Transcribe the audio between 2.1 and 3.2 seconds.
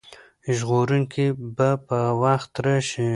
وخت راشي.